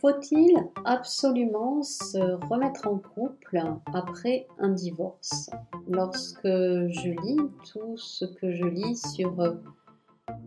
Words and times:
Faut-il 0.00 0.52
absolument 0.84 1.82
se 1.82 2.18
remettre 2.48 2.86
en 2.86 2.98
couple 2.98 3.60
après 3.92 4.46
un 4.60 4.68
divorce? 4.68 5.50
Lorsque 5.88 6.46
je 6.46 7.20
lis 7.24 7.40
tout 7.72 7.96
ce 7.96 8.24
que 8.24 8.52
je 8.52 8.64
lis 8.64 8.96
sur 9.14 9.40
euh, 9.40 9.54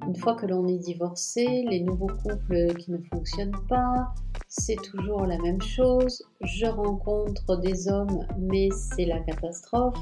une 0.07 0.15
fois 0.15 0.35
que 0.35 0.45
l'on 0.45 0.67
est 0.67 0.77
divorcé, 0.77 1.65
les 1.69 1.81
nouveaux 1.81 2.11
couples 2.23 2.73
qui 2.75 2.91
ne 2.91 2.97
fonctionnent 3.11 3.65
pas, 3.67 4.13
c'est 4.47 4.81
toujours 4.83 5.25
la 5.25 5.37
même 5.39 5.61
chose, 5.61 6.23
je 6.41 6.67
rencontre 6.67 7.57
des 7.57 7.89
hommes 7.89 8.25
mais 8.39 8.69
c'est 8.71 9.05
la 9.05 9.19
catastrophe, 9.19 9.99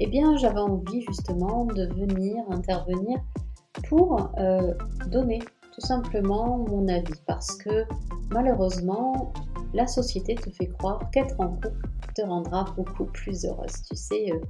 eh 0.00 0.08
bien 0.08 0.36
j'avais 0.38 0.58
envie 0.58 1.02
justement 1.02 1.66
de 1.66 1.86
venir 1.94 2.42
intervenir 2.50 3.20
pour 3.88 4.32
euh, 4.38 4.74
donner 5.06 5.38
tout 5.72 5.86
simplement 5.86 6.58
mon 6.68 6.88
avis. 6.88 7.20
Parce 7.26 7.56
que 7.56 7.84
malheureusement 8.30 9.32
la 9.74 9.86
société 9.86 10.34
te 10.34 10.50
fait 10.50 10.68
croire 10.68 11.10
qu'être 11.10 11.38
en 11.40 11.48
couple 11.48 11.88
te 12.14 12.22
rendra 12.22 12.64
beaucoup 12.76 13.04
plus 13.04 13.44
heureuse. 13.44 13.82
Tu 13.88 13.96
sais, 13.96 14.32
euh, 14.32 14.40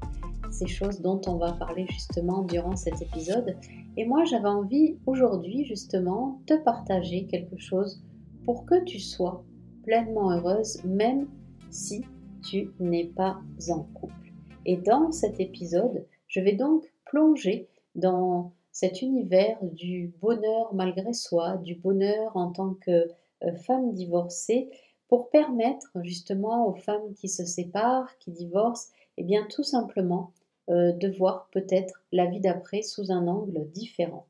ces 0.51 0.66
choses 0.66 1.01
dont 1.01 1.20
on 1.27 1.37
va 1.37 1.53
parler 1.53 1.87
justement 1.91 2.43
durant 2.43 2.77
cet 2.77 3.03
épisode. 3.03 3.56
Et 3.97 4.06
moi 4.06 4.25
j'avais 4.25 4.48
envie 4.48 4.97
aujourd'hui 5.06 5.65
justement 5.65 6.41
de 6.47 6.56
partager 6.56 7.27
quelque 7.27 7.59
chose 7.59 8.03
pour 8.45 8.65
que 8.65 8.83
tu 8.84 8.98
sois 8.98 9.45
pleinement 9.83 10.31
heureuse 10.31 10.83
même 10.84 11.29
si 11.70 12.05
tu 12.48 12.70
n'es 12.79 13.06
pas 13.06 13.39
en 13.69 13.83
couple. 13.95 14.33
Et 14.65 14.77
dans 14.77 15.11
cet 15.12 15.41
épisode, 15.41 16.06
je 16.29 16.41
vais 16.41 16.55
donc 16.55 16.84
plonger 17.06 17.69
dans 17.95 18.53
cet 18.70 19.03
univers 19.03 19.59
du 19.62 20.12
bonheur 20.20 20.73
malgré 20.73 21.12
soi, 21.12 21.56
du 21.56 21.75
bonheur 21.75 22.37
en 22.37 22.53
tant 22.53 22.75
que 22.75 23.09
euh, 23.45 23.55
femme 23.55 23.92
divorcée, 23.92 24.70
pour 25.09 25.30
permettre 25.30 25.87
justement 26.02 26.69
aux 26.69 26.74
femmes 26.74 27.15
qui 27.15 27.28
se 27.28 27.45
séparent, 27.45 28.17
qui 28.19 28.30
divorcent, 28.30 28.91
et 29.17 29.22
eh 29.22 29.25
bien 29.25 29.47
tout 29.50 29.62
simplement 29.62 30.33
euh, 30.69 30.92
de 30.92 31.08
voir 31.08 31.48
peut-être 31.50 32.03
la 32.12 32.27
vie 32.27 32.41
d'après 32.41 32.83
sous 32.83 33.11
un 33.11 33.27
angle 33.27 33.69
différent. 33.70 34.27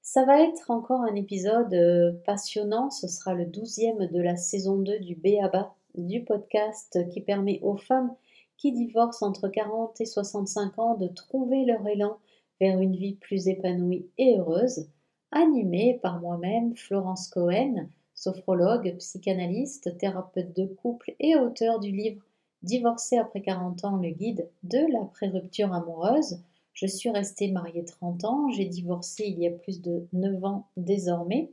Ça 0.00 0.24
va 0.24 0.42
être 0.42 0.70
encore 0.70 1.02
un 1.02 1.14
épisode 1.14 1.74
euh, 1.74 2.12
passionnant, 2.24 2.90
ce 2.90 3.08
sera 3.08 3.34
le 3.34 3.46
douzième 3.46 4.06
de 4.06 4.20
la 4.20 4.36
saison 4.36 4.76
2 4.76 5.00
du 5.00 5.16
BABA, 5.16 5.74
du 5.96 6.24
podcast 6.24 6.98
qui 7.10 7.20
permet 7.20 7.60
aux 7.62 7.76
femmes 7.76 8.14
qui 8.56 8.72
divorcent 8.72 9.26
entre 9.26 9.48
40 9.48 10.00
et 10.00 10.04
65 10.04 10.78
ans 10.78 10.94
de 10.94 11.08
trouver 11.08 11.64
leur 11.64 11.86
élan 11.88 12.18
vers 12.60 12.78
une 12.78 12.94
vie 12.94 13.14
plus 13.14 13.48
épanouie 13.48 14.06
et 14.18 14.38
heureuse, 14.38 14.88
animée 15.32 15.98
par 16.02 16.20
moi-même, 16.20 16.76
Florence 16.76 17.28
Cohen, 17.28 17.88
sophrologue, 18.20 18.96
psychanalyste, 18.98 19.96
thérapeute 19.96 20.54
de 20.54 20.66
couple 20.66 21.14
et 21.20 21.36
auteur 21.36 21.80
du 21.80 21.90
livre 21.90 22.22
Divorcé 22.62 23.16
après 23.16 23.40
40 23.40 23.84
ans, 23.86 23.96
le 23.96 24.10
guide 24.10 24.46
de 24.64 24.80
la 24.92 25.06
pré-rupture 25.06 25.72
amoureuse. 25.72 26.42
Je 26.74 26.86
suis 26.86 27.08
restée 27.08 27.50
mariée 27.50 27.86
30 27.86 28.24
ans, 28.26 28.50
j'ai 28.50 28.66
divorcé 28.66 29.24
il 29.26 29.38
y 29.38 29.46
a 29.46 29.50
plus 29.50 29.80
de 29.80 30.06
9 30.12 30.44
ans 30.44 30.66
désormais. 30.76 31.48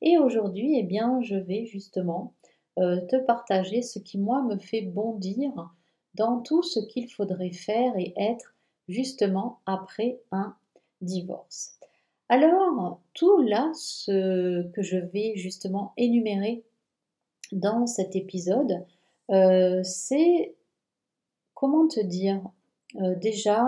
Et 0.00 0.18
aujourd'hui, 0.18 0.78
eh 0.78 0.84
bien, 0.84 1.20
je 1.22 1.34
vais 1.34 1.66
justement 1.66 2.32
euh, 2.78 3.00
te 3.06 3.16
partager 3.16 3.82
ce 3.82 3.98
qui, 3.98 4.18
moi, 4.18 4.42
me 4.42 4.56
fait 4.56 4.82
bondir 4.82 5.74
dans 6.14 6.40
tout 6.40 6.62
ce 6.62 6.78
qu'il 6.78 7.10
faudrait 7.10 7.50
faire 7.50 7.94
et 7.98 8.14
être 8.16 8.54
justement 8.88 9.58
après 9.66 10.20
un 10.30 10.54
divorce. 11.00 11.81
Alors, 12.32 12.98
tout 13.12 13.42
là, 13.42 13.70
ce 13.74 14.62
que 14.70 14.80
je 14.80 14.96
vais 14.96 15.34
justement 15.36 15.92
énumérer 15.98 16.64
dans 17.52 17.86
cet 17.86 18.16
épisode, 18.16 18.86
euh, 19.30 19.82
c'est 19.84 20.54
comment 21.52 21.86
te 21.88 22.00
dire 22.00 22.42
euh, 23.02 23.14
déjà 23.16 23.62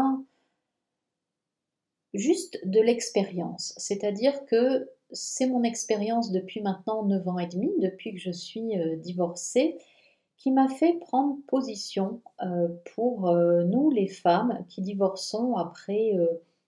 juste 2.14 2.58
de 2.64 2.80
l'expérience. 2.80 3.74
C'est-à-dire 3.77 4.47
que 4.47 4.89
c'est 5.11 5.47
mon 5.47 5.63
expérience 5.63 6.33
depuis 6.33 6.63
maintenant 6.63 7.05
9 7.05 7.29
ans 7.29 7.39
et 7.39 7.48
demi, 7.48 7.70
depuis 7.80 8.14
que 8.14 8.20
je 8.20 8.30
suis 8.30 8.80
euh, 8.80 8.97
divorcée, 8.97 9.77
qui 10.39 10.51
m'a 10.51 10.69
fait 10.69 10.95
prendre 11.01 11.36
position 11.48 12.23
pour 12.95 13.33
nous 13.33 13.91
les 13.91 14.08
femmes 14.08 14.64
qui 14.69 14.83
divorçons 14.83 15.55
après 15.55 16.13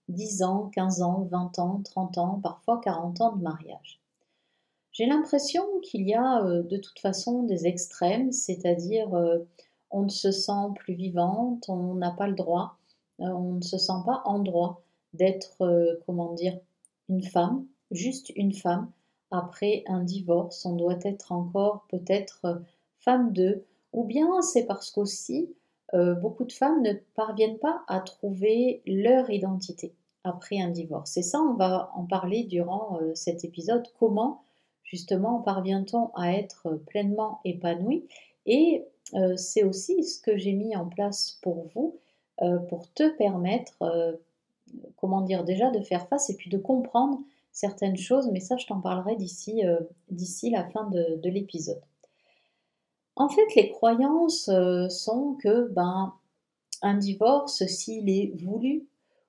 10 0.08 0.42
euh, 0.42 0.46
ans, 0.46 0.70
15 0.74 1.02
ans, 1.02 1.28
20 1.30 1.58
ans, 1.58 1.80
30 1.84 2.18
ans, 2.18 2.40
parfois 2.42 2.80
40 2.82 3.20
ans 3.20 3.36
de 3.36 3.42
mariage. 3.42 4.00
J'ai 4.92 5.06
l'impression 5.06 5.64
qu'il 5.82 6.08
y 6.08 6.14
a 6.14 6.42
de 6.42 6.76
toute 6.78 6.98
façon 7.00 7.42
des 7.42 7.66
extrêmes, 7.66 8.32
c'est-à-dire 8.32 9.10
on 9.90 10.04
ne 10.04 10.08
se 10.08 10.30
sent 10.30 10.72
plus 10.74 10.94
vivante, 10.94 11.68
on 11.68 11.94
n'a 11.96 12.12
pas 12.12 12.28
le 12.28 12.34
droit, 12.34 12.78
on 13.18 13.52
ne 13.52 13.60
se 13.60 13.76
sent 13.76 14.00
pas 14.06 14.22
en 14.24 14.38
droit 14.38 14.80
d'être, 15.12 15.98
comment 16.06 16.32
dire, 16.32 16.58
une 17.10 17.22
femme, 17.22 17.66
juste 17.90 18.32
une 18.36 18.54
femme. 18.54 18.90
Après 19.30 19.84
un 19.86 20.02
divorce, 20.02 20.64
on 20.64 20.76
doit 20.76 20.98
être 21.02 21.30
encore 21.30 21.84
peut-être 21.90 22.62
femme 22.98 23.34
d'eux, 23.34 23.66
ou 23.92 24.04
bien 24.04 24.40
c'est 24.40 24.64
parce 24.64 24.90
qu'aussi 24.90 25.54
euh, 25.94 26.14
beaucoup 26.14 26.44
de 26.44 26.52
femmes 26.52 26.82
ne 26.82 26.92
parviennent 27.14 27.58
pas 27.58 27.82
à 27.86 28.00
trouver 28.00 28.82
leur 28.86 29.30
identité 29.30 29.94
après 30.24 30.60
un 30.60 30.70
divorce. 30.70 31.16
Et 31.16 31.22
ça, 31.22 31.40
on 31.40 31.54
va 31.54 31.90
en 31.94 32.04
parler 32.04 32.44
durant 32.44 32.98
euh, 33.00 33.14
cet 33.14 33.44
épisode, 33.44 33.86
comment 33.98 34.42
justement 34.82 35.40
parvient-on 35.40 36.10
à 36.14 36.32
être 36.32 36.80
pleinement 36.86 37.40
épanoui? 37.44 38.06
Et 38.46 38.84
euh, 39.14 39.36
c'est 39.36 39.62
aussi 39.62 40.02
ce 40.02 40.20
que 40.20 40.36
j'ai 40.36 40.52
mis 40.52 40.76
en 40.76 40.86
place 40.86 41.38
pour 41.42 41.66
vous, 41.74 41.98
pour 42.68 42.92
te 42.92 43.16
permettre, 43.16 43.72
comment 44.96 45.22
dire, 45.22 45.42
déjà 45.42 45.70
de 45.70 45.80
faire 45.80 46.06
face 46.06 46.28
et 46.28 46.36
puis 46.36 46.50
de 46.50 46.58
comprendre 46.58 47.20
certaines 47.50 47.96
choses, 47.96 48.28
mais 48.30 48.40
ça, 48.40 48.58
je 48.58 48.66
t'en 48.66 48.78
parlerai 48.82 49.16
d'ici 49.16 49.62
d'ici 50.10 50.50
la 50.50 50.68
fin 50.68 50.84
de 50.90 51.28
l'épisode. 51.30 51.80
En 53.16 53.30
fait, 53.30 53.54
les 53.56 53.70
croyances 53.70 54.48
euh, 54.48 54.88
sont 54.90 55.34
que 55.42 55.68
ben, 55.68 56.12
un 56.82 56.98
divorce, 56.98 57.64
s'il 57.66 58.10
est 58.10 58.32
voulu 58.42 58.86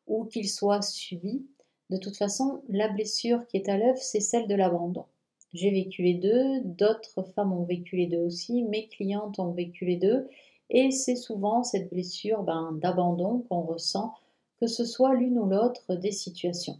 ou 0.08 0.26
qu'il 0.26 0.50
soit 0.50 0.82
subi, 0.82 1.46
de 1.90 1.98
toute 1.98 2.18
façon, 2.18 2.62
la 2.68 2.90
blessure 2.90 3.48
qui 3.48 3.58
est 3.58 3.70
à 3.70 3.78
l'œuvre, 3.78 3.98
c'est 3.98 4.20
celle 4.20 4.48
de 4.48 4.56
l'abandon. 4.56 5.06
J'ai 5.54 5.72
vécu 5.72 6.04
les 6.04 6.16
deux, 6.16 6.60
d'autres 6.66 7.24
femmes 7.34 7.54
ont 7.54 7.64
vécu 7.64 7.96
les 7.96 8.08
deux 8.08 8.20
aussi, 8.20 8.64
mes 8.64 8.88
clientes 8.90 9.40
ont 9.40 9.52
vécu 9.52 9.86
les 9.86 9.96
deux, 9.96 10.28
et 10.70 10.92
c'est 10.92 11.16
souvent 11.16 11.64
cette 11.64 11.90
blessure 11.90 12.44
ben, 12.44 12.78
d'abandon 12.82 13.46
qu'on 13.48 13.62
ressent, 13.62 14.14
que 14.60 14.68
ce 14.68 14.84
soit 14.84 15.16
l'une 15.16 15.40
ou 15.40 15.46
l'autre 15.46 15.96
des 15.96 16.12
situations. 16.12 16.78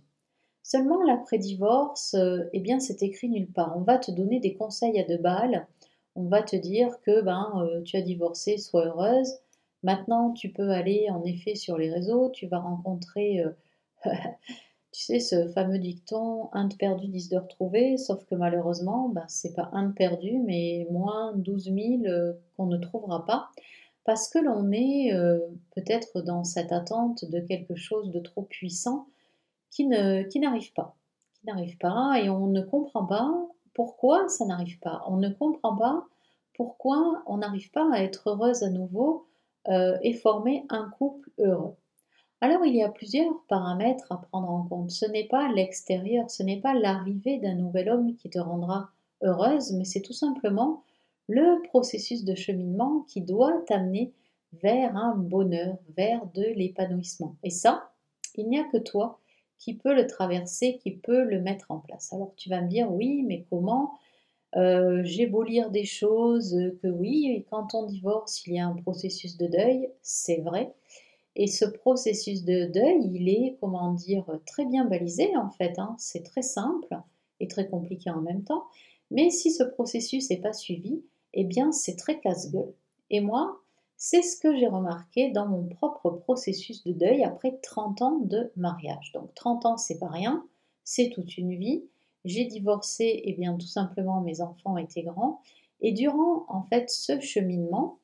Seulement 0.62 1.02
l'après-divorce, 1.04 2.16
euh, 2.16 2.44
eh 2.52 2.60
bien 2.60 2.82
c'est 2.82 3.02
écrit 3.02 3.30
nulle 3.30 3.50
part. 3.50 3.78
On 3.78 3.84
va 3.84 3.98
te 3.98 4.12
donner 4.12 4.42
des 4.42 4.56
conseils 4.56 5.00
à 5.00 5.08
deux 5.08 5.18
balles, 5.18 5.66
on 6.18 6.26
va 6.26 6.42
te 6.42 6.56
dire 6.56 7.00
que 7.02 7.22
ben, 7.22 7.48
euh, 7.58 7.82
tu 7.84 7.96
as 7.96 8.02
divorcé, 8.02 8.58
sois 8.58 8.88
heureuse. 8.88 9.32
Maintenant, 9.84 10.32
tu 10.34 10.52
peux 10.52 10.72
aller 10.72 11.08
en 11.12 11.24
effet 11.24 11.54
sur 11.56 11.78
les 11.78 11.92
réseaux, 11.92 12.32
tu 12.32 12.48
vas 12.48 12.60
rencontrer, 12.60 13.42
euh, 13.42 13.52
tu 14.92 15.04
sais, 15.04 15.20
ce 15.20 15.48
fameux 15.50 15.78
dicton 15.78 16.50
un 16.54 16.68
de 16.68 16.76
perdu, 16.76 17.08
dix 17.08 17.30
de 17.30 17.38
retrouvé, 17.38 17.98
sauf 17.98 18.26
que 18.26 18.34
malheureusement, 18.34 19.10
ben, 19.10 19.26
c'est 19.28 19.54
pas 19.54 19.70
un 19.74 19.90
de 19.90 19.94
perdu, 19.94 20.40
mais 20.40 20.88
moins 20.90 21.34
12 21.36 21.66
000 21.66 21.78
euh, 22.06 22.34
qu'on 22.58 22.66
ne 22.66 22.78
trouvera 22.78 23.24
pas, 23.26 23.50
parce 24.04 24.28
que 24.28 24.40
l'on 24.40 24.72
est 24.72 25.12
peut-être 25.76 26.22
dans 26.22 26.46
cette 26.46 26.72
attente 26.72 27.26
de 27.26 27.42
quelque 27.42 27.76
chose 27.76 28.10
de 28.10 28.22
trop 28.22 28.44
puissant 28.44 29.06
qui 29.70 29.86
n'arrive 29.86 30.72
pas, 30.74 30.96
qui 31.34 31.46
n'arrive 31.46 31.78
pas, 31.78 32.18
et 32.24 32.30
on 32.30 32.48
ne 32.48 32.62
comprend 32.62 33.06
pas 33.06 33.30
pourquoi 33.78 34.28
ça 34.28 34.44
n'arrive 34.44 34.80
pas? 34.80 35.04
On 35.06 35.18
ne 35.18 35.30
comprend 35.30 35.76
pas 35.76 36.04
pourquoi 36.56 37.22
on 37.28 37.38
n'arrive 37.38 37.70
pas 37.70 37.88
à 37.94 38.02
être 38.02 38.32
heureuse 38.32 38.64
à 38.64 38.72
nouveau 38.72 39.28
euh, 39.68 39.96
et 40.02 40.14
former 40.14 40.66
un 40.70 40.90
couple 40.98 41.30
heureux. 41.38 41.76
Alors 42.42 42.66
il 42.66 42.76
y 42.76 42.82
a 42.82 42.90
plusieurs 42.90 43.44
paramètres 43.48 44.12
à 44.12 44.18
prendre 44.18 44.50
en 44.50 44.64
compte. 44.64 44.90
Ce 44.90 45.06
n'est 45.06 45.28
pas 45.28 45.52
l'extérieur, 45.52 46.32
ce 46.32 46.42
n'est 46.42 46.60
pas 46.60 46.74
l'arrivée 46.74 47.38
d'un 47.38 47.54
nouvel 47.54 47.90
homme 47.90 48.16
qui 48.16 48.32
te 48.32 48.40
rendra 48.40 48.90
heureuse, 49.22 49.72
mais 49.74 49.86
c'est 49.86 50.02
tout 50.02 50.12
simplement 50.12 50.82
le 51.28 51.62
processus 51.68 52.26
de 52.26 52.34
cheminement 52.34 53.06
qui 53.08 53.22
doit 53.22 53.62
t'amener 53.68 54.12
vers 54.54 54.98
un 54.98 55.14
bonheur, 55.14 55.78
vers 55.96 56.26
de 56.34 56.46
l'épanouissement. 56.56 57.36
Et 57.44 57.52
ça, 57.52 57.92
il 58.34 58.50
n'y 58.50 58.58
a 58.58 58.64
que 58.64 58.78
toi 58.78 59.20
qui 59.60 59.74
peut 59.76 59.94
le 59.94 60.08
traverser, 60.08 60.78
qui 60.78 60.92
peut 60.92 61.24
le 61.24 61.40
mettre 61.42 61.72
en 61.72 61.80
place. 61.80 62.14
Alors 62.14 62.34
tu 62.36 62.50
vas 62.50 62.62
me 62.62 62.68
dire, 62.68 62.92
oui, 62.92 63.24
mais 63.24 63.46
comment? 63.50 63.94
Euh, 64.56 65.02
J'ai 65.04 65.32
des 65.72 65.86
choses 65.86 66.58
que 66.82 66.88
oui, 66.88 67.46
quand 67.50 67.74
on 67.74 67.86
divorce, 67.86 68.46
il 68.48 68.54
y 68.54 68.60
a 68.60 68.68
un 68.68 68.76
processus 68.76 69.38
de 69.38 69.48
deuil, 69.48 69.90
c'est 70.02 70.42
vrai. 70.42 70.74
Et 71.36 71.48
ce 71.48 71.66
processus 71.66 72.44
de 72.44 72.66
deuil, 72.66 73.12
il 73.14 73.30
est, 73.30 73.58
comment 73.60 73.94
dire, 73.94 74.26
très 74.46 74.66
bien 74.66 74.86
balisé 74.86 75.36
en 75.38 75.52
fait. 75.52 75.78
Hein. 75.78 75.96
C'est 76.00 76.24
très 76.24 76.42
simple 76.42 76.98
et 77.40 77.48
très 77.48 77.68
compliqué 77.68 78.10
en 78.10 78.22
même 78.22 78.44
temps. 78.44 78.64
Mais 79.12 79.30
si 79.30 79.52
ce 79.52 79.64
processus 79.64 80.30
n'est 80.30 80.42
pas 80.42 80.54
suivi, 80.54 81.04
eh 81.34 81.44
bien 81.44 81.72
c'est 81.72 81.96
très 81.96 82.20
casse-gueule. 82.20 82.74
Et 83.10 83.22
moi, 83.22 83.62
c'est 83.98 84.22
ce 84.22 84.40
que 84.40 84.56
j'ai 84.56 84.68
remarqué 84.68 85.32
dans 85.32 85.48
mon 85.48 85.64
propre 85.64 86.12
processus 86.12 86.84
de 86.84 86.94
deuil 86.94 87.24
après 87.24 87.58
30 87.64 88.02
ans 88.04 88.20
de 88.20 88.52
mariage. 88.56 89.12
Donc 89.14 89.34
30 89.34 89.66
ans, 89.66 89.78
c'est 89.78 89.98
pas 89.98 90.08
rien, 90.08 90.46
c'est 90.84 91.10
toute 91.10 91.38
une 91.38 91.56
vie. 91.56 91.84
J'ai 92.24 92.46
divorcé, 92.46 93.06
et 93.06 93.32
eh 93.32 93.34
bien 93.34 93.56
tout 93.56 93.68
simplement 93.68 94.22
mes 94.22 94.42
enfants 94.42 94.78
étaient 94.78 95.02
grands. 95.02 95.42
Et 95.82 95.92
durant 95.94 96.46
en 96.48 96.62
fait 96.64 96.90
ce 96.90 97.20
cheminement, 97.20 97.98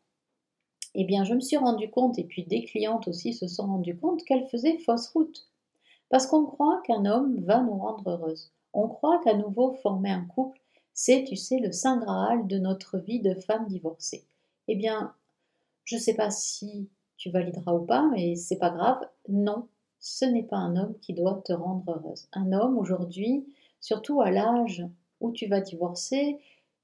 eh 0.95 1.03
bien 1.03 1.23
je 1.23 1.35
me 1.35 1.41
suis 1.41 1.57
rendu 1.57 1.89
compte, 1.91 2.17
et 2.17 2.23
puis 2.23 2.43
des 2.43 2.65
clientes 2.65 3.07
aussi 3.07 3.33
se 3.33 3.47
sont 3.47 3.67
rendues 3.67 3.97
compte 3.97 4.23
qu'elles 4.23 4.47
faisaient 4.47 4.79
fausse 4.79 5.09
route. 5.09 5.47
Parce 6.09 6.25
qu'on 6.25 6.45
croit 6.45 6.81
qu'un 6.85 7.05
homme 7.05 7.39
va 7.41 7.61
nous 7.61 7.77
rendre 7.77 8.09
heureuses. 8.09 8.51
On 8.73 8.87
croit 8.87 9.21
qu'à 9.23 9.35
nouveau 9.35 9.73
former 9.73 10.11
un 10.11 10.25
couple, 10.25 10.59
c'est, 10.95 11.23
tu 11.23 11.35
sais, 11.35 11.59
le 11.59 11.71
saint 11.71 11.97
graal 11.97 12.47
de 12.47 12.57
notre 12.57 12.97
vie 12.97 13.19
de 13.19 13.33
femme 13.35 13.67
divorcée. 13.67 14.25
Eh 14.67 14.75
bien, 14.75 15.13
je 15.85 15.95
ne 15.95 16.01
sais 16.01 16.15
pas 16.15 16.31
si 16.31 16.89
tu 17.17 17.29
valideras 17.29 17.73
ou 17.73 17.85
pas, 17.85 18.07
mais 18.11 18.35
c'est 18.35 18.57
pas 18.57 18.69
grave. 18.69 18.99
Non, 19.29 19.67
ce 19.99 20.25
n'est 20.25 20.43
pas 20.43 20.57
un 20.57 20.75
homme 20.75 20.97
qui 21.01 21.13
doit 21.13 21.41
te 21.45 21.53
rendre 21.53 21.83
heureuse. 21.89 22.27
Un 22.33 22.51
homme 22.51 22.77
aujourd'hui, 22.77 23.45
surtout 23.79 24.21
à 24.21 24.31
l'âge 24.31 24.85
où 25.21 25.31
tu 25.31 25.47
vas 25.47 25.61
divorcer, 25.61 26.39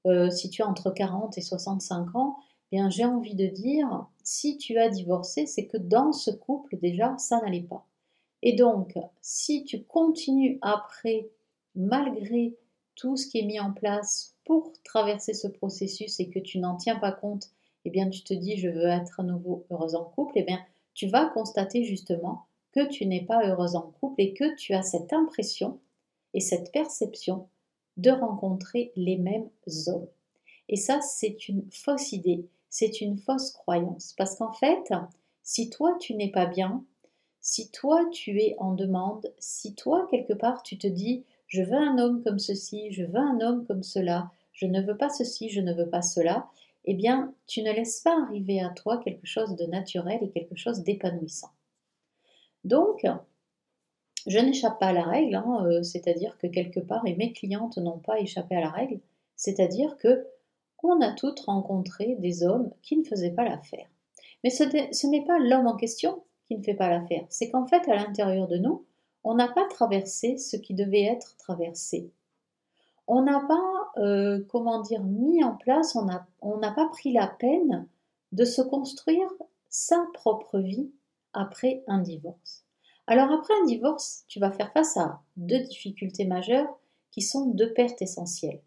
euh, 0.06 0.30
si 0.30 0.48
tu 0.48 0.62
as 0.62 0.68
entre 0.68 0.90
40 0.90 1.36
et 1.36 1.42
65 1.42 2.14
ans, 2.14 2.36
eh 2.72 2.76
bien 2.76 2.88
j'ai 2.88 3.04
envie 3.04 3.34
de 3.34 3.46
dire, 3.46 4.06
si 4.22 4.56
tu 4.56 4.78
as 4.78 4.88
divorcé, 4.88 5.46
c'est 5.46 5.66
que 5.66 5.76
dans 5.76 6.12
ce 6.12 6.30
couple 6.30 6.78
déjà, 6.78 7.16
ça 7.18 7.40
n'allait 7.40 7.60
pas. 7.60 7.86
Et 8.42 8.54
donc, 8.54 8.98
si 9.20 9.64
tu 9.64 9.82
continues 9.82 10.58
après, 10.62 11.28
malgré 11.74 12.56
tout 12.94 13.16
ce 13.16 13.26
qui 13.26 13.38
est 13.38 13.46
mis 13.46 13.60
en 13.60 13.72
place 13.72 14.34
pour 14.44 14.72
traverser 14.84 15.34
ce 15.34 15.48
processus 15.48 16.20
et 16.20 16.30
que 16.30 16.38
tu 16.38 16.58
n'en 16.58 16.76
tiens 16.76 16.98
pas 16.98 17.12
compte 17.12 17.50
eh 17.84 17.90
bien 17.90 18.08
tu 18.08 18.22
te 18.22 18.34
dis 18.34 18.56
je 18.56 18.68
veux 18.68 18.86
être 18.86 19.20
à 19.20 19.22
nouveau 19.22 19.66
heureuse 19.70 19.94
en 19.94 20.04
couple, 20.04 20.34
eh 20.36 20.42
bien 20.42 20.60
tu 20.94 21.08
vas 21.08 21.26
constater 21.26 21.84
justement 21.84 22.46
que 22.72 22.86
tu 22.86 23.06
n'es 23.06 23.24
pas 23.24 23.46
heureuse 23.46 23.74
en 23.74 23.92
couple 24.00 24.20
et 24.20 24.34
que 24.34 24.54
tu 24.56 24.74
as 24.74 24.82
cette 24.82 25.12
impression 25.12 25.80
et 26.34 26.40
cette 26.40 26.72
perception 26.72 27.48
de 27.96 28.10
rencontrer 28.10 28.92
les 28.96 29.16
mêmes 29.16 29.48
hommes. 29.86 30.06
Et 30.68 30.76
ça, 30.76 31.00
c'est 31.00 31.48
une 31.48 31.64
fausse 31.70 32.12
idée, 32.12 32.46
c'est 32.68 33.00
une 33.00 33.18
fausse 33.18 33.50
croyance. 33.50 34.14
Parce 34.16 34.36
qu'en 34.36 34.52
fait, 34.52 34.92
si 35.42 35.68
toi, 35.68 35.96
tu 36.00 36.14
n'es 36.14 36.30
pas 36.30 36.46
bien, 36.46 36.84
si 37.40 37.70
toi, 37.70 38.06
tu 38.12 38.40
es 38.40 38.54
en 38.58 38.74
demande, 38.74 39.32
si 39.38 39.74
toi, 39.74 40.06
quelque 40.10 40.32
part, 40.32 40.62
tu 40.62 40.78
te 40.78 40.86
dis, 40.86 41.24
je 41.48 41.62
veux 41.62 41.74
un 41.74 41.98
homme 41.98 42.22
comme 42.22 42.38
ceci, 42.38 42.92
je 42.92 43.02
veux 43.02 43.18
un 43.18 43.40
homme 43.40 43.66
comme 43.66 43.82
cela, 43.82 44.30
je 44.52 44.66
ne 44.66 44.80
veux 44.80 44.96
pas 44.96 45.08
ceci, 45.08 45.48
je 45.48 45.60
ne 45.60 45.72
veux 45.72 45.88
pas 45.88 46.02
cela, 46.02 46.48
eh 46.84 46.94
bien, 46.94 47.34
tu 47.46 47.62
ne 47.62 47.72
laisses 47.72 48.00
pas 48.00 48.22
arriver 48.22 48.60
à 48.60 48.70
toi 48.70 48.98
quelque 48.98 49.26
chose 49.26 49.56
de 49.56 49.66
naturel 49.66 50.18
et 50.22 50.30
quelque 50.30 50.56
chose 50.56 50.82
d'épanouissant. 50.82 51.50
Donc, 52.64 53.06
je 54.26 54.38
n'échappe 54.38 54.78
pas 54.78 54.88
à 54.88 54.92
la 54.92 55.02
règle, 55.02 55.34
hein, 55.34 55.66
euh, 55.66 55.82
c'est-à-dire 55.82 56.36
que 56.38 56.46
quelque 56.46 56.80
part, 56.80 57.06
et 57.06 57.14
mes 57.16 57.32
clientes 57.32 57.78
n'ont 57.78 57.98
pas 57.98 58.20
échappé 58.20 58.56
à 58.56 58.60
la 58.60 58.70
règle, 58.70 59.00
c'est-à-dire 59.36 59.96
que 59.96 60.26
on 60.82 61.00
a 61.00 61.12
toutes 61.12 61.40
rencontré 61.40 62.16
des 62.20 62.42
hommes 62.42 62.70
qui 62.82 62.96
ne 62.96 63.04
faisaient 63.04 63.32
pas 63.32 63.44
l'affaire. 63.44 63.86
Mais 64.42 64.50
ce 64.50 65.06
n'est 65.06 65.24
pas 65.24 65.38
l'homme 65.38 65.66
en 65.66 65.76
question 65.76 66.22
qui 66.48 66.56
ne 66.56 66.62
fait 66.62 66.74
pas 66.74 66.88
l'affaire, 66.88 67.26
c'est 67.28 67.50
qu'en 67.50 67.66
fait, 67.66 67.88
à 67.88 67.96
l'intérieur 67.96 68.48
de 68.48 68.56
nous, 68.56 68.84
on 69.22 69.34
n'a 69.34 69.48
pas 69.48 69.66
traversé 69.68 70.38
ce 70.38 70.56
qui 70.56 70.74
devait 70.74 71.04
être 71.04 71.36
traversé 71.36 72.10
on 73.12 73.22
n'a 73.22 73.40
pas, 73.40 74.00
euh, 74.00 74.40
comment 74.50 74.80
dire, 74.82 75.02
mis 75.02 75.42
en 75.42 75.56
place, 75.56 75.96
on 75.96 76.58
n'a 76.58 76.70
pas 76.70 76.88
pris 76.90 77.12
la 77.12 77.26
peine 77.26 77.88
de 78.30 78.44
se 78.44 78.62
construire 78.62 79.28
sa 79.68 80.06
propre 80.14 80.60
vie 80.60 80.92
après 81.32 81.82
un 81.88 81.98
divorce. 81.98 82.64
Alors 83.08 83.32
après 83.32 83.52
un 83.60 83.66
divorce, 83.66 84.24
tu 84.28 84.38
vas 84.38 84.52
faire 84.52 84.72
face 84.72 84.96
à 84.96 85.20
deux 85.36 85.58
difficultés 85.58 86.24
majeures 86.24 86.68
qui 87.10 87.20
sont 87.20 87.46
deux 87.46 87.72
pertes 87.72 88.00
essentielles. 88.00 88.60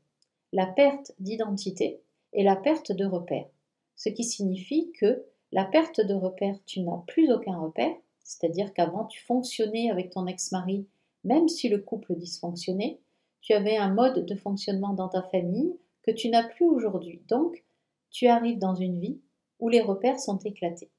La 0.52 0.66
perte 0.66 1.14
d'identité 1.20 2.02
et 2.34 2.44
la 2.44 2.58
perte 2.58 2.92
de 2.92 3.06
repère. 3.06 3.48
Ce 3.96 4.10
qui 4.10 4.26
signifie 4.26 4.92
que 5.00 5.24
la 5.54 5.64
perte 5.64 6.02
de 6.02 6.14
repère, 6.14 6.58
tu 6.66 6.82
n'as 6.82 7.02
plus 7.08 7.32
aucun 7.32 7.58
repère, 7.58 7.96
c'est-à-dire 8.26 8.74
qu'avant 8.74 9.06
tu 9.06 9.24
fonctionnais 9.24 9.90
avec 9.90 10.10
ton 10.10 10.28
ex-mari, 10.28 10.86
même 11.24 11.48
si 11.48 11.70
le 11.70 11.78
couple 11.78 12.16
dysfonctionnait, 12.16 13.00
tu 13.44 13.54
avais 13.54 13.78
un 13.78 13.94
mode 13.94 14.26
de 14.26 14.36
fonctionnement 14.36 14.94
dans 14.94 15.10
ta 15.10 15.22
famille 15.22 15.78
que 16.02 16.12
tu 16.12 16.30
n'as 16.30 16.48
plus 16.48 16.66
aujourd'hui. 16.66 17.22
Donc, 17.28 17.64
tu 18.10 18.28
arrives 18.28 18.58
dans 18.58 18.74
une 18.74 19.00
vie 19.00 19.20
où 19.60 19.70
les 19.70 19.82
repères 19.82 20.20
sont 20.20 20.38
éclatés. 20.40 20.90